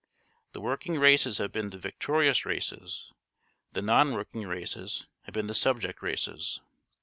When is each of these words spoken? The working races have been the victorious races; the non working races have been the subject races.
The 0.53 0.61
working 0.61 0.97
races 0.97 1.37
have 1.37 1.51
been 1.51 1.69
the 1.69 1.77
victorious 1.77 2.43
races; 2.43 3.11
the 3.73 3.83
non 3.83 4.13
working 4.13 4.47
races 4.47 5.05
have 5.25 5.33
been 5.35 5.45
the 5.45 5.53
subject 5.53 6.01
races. 6.01 6.59